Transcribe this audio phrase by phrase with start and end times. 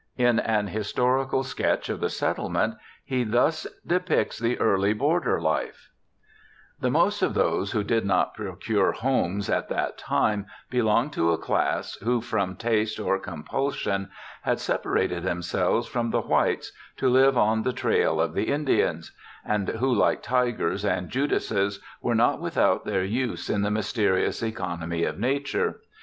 [0.17, 2.73] In an historical sketch of the settlement
[3.05, 5.91] he thus depicts the early border life:
[6.79, 11.37] 'The most of those who did not procure homes at that time, belonged to a
[11.37, 14.09] class who, from taste or com f)ulsion,
[14.41, 19.11] had separated themselves from the whites, to ive on the trail of the Indians;
[19.45, 25.03] and who, like tigers, and Judases, were not without their use in the mysterious economy
[25.03, 25.79] of nature.